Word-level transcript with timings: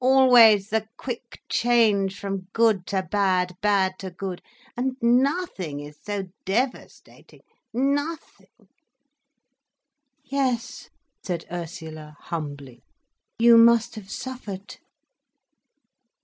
Always 0.00 0.68
the 0.68 0.86
quick 0.98 1.40
change 1.48 2.20
from 2.20 2.48
good 2.52 2.86
to 2.88 3.04
bad, 3.10 3.56
bad 3.62 3.98
to 4.00 4.10
good. 4.10 4.42
And 4.76 4.96
nothing 5.00 5.80
is 5.80 5.96
so 5.98 6.24
devastating, 6.44 7.40
nothing—" 7.72 8.68
"Yes," 10.22 10.90
said 11.24 11.46
Ursula 11.50 12.18
humbly, 12.20 12.82
"you 13.38 13.56
must 13.56 13.94
have 13.94 14.10
suffered." 14.10 14.76